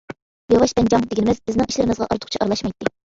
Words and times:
«ياۋاش 0.53 0.71
بەنجاڭ» 0.79 1.05
دېگىنىمىز، 1.11 1.41
بىزنىڭ 1.51 1.69
ئىشلىرىمىزغا 1.73 2.09
ئارتۇقچە 2.17 2.43
ئارىلاشمايتتى. 2.43 2.93